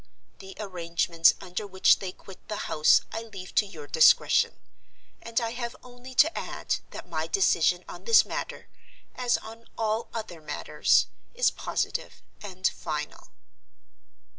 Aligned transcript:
The 0.39 0.57
arrangements 0.59 1.35
under 1.41 1.67
which 1.67 1.99
they 1.99 2.11
quit 2.11 2.47
the 2.47 2.65
house 2.65 3.01
I 3.11 3.21
leave 3.21 3.53
to 3.53 3.67
your 3.67 3.85
discretion; 3.85 4.55
and 5.21 5.39
I 5.39 5.51
have 5.51 5.75
only 5.83 6.15
to 6.15 6.35
add 6.35 6.77
that 6.89 7.07
my 7.07 7.27
decision 7.27 7.85
on 7.87 8.05
this 8.05 8.25
matter, 8.25 8.67
as 9.13 9.37
on 9.37 9.69
all 9.77 10.09
other 10.11 10.41
matters, 10.41 11.05
is 11.35 11.51
positive 11.51 12.23
and 12.41 12.67
final." 12.67 13.27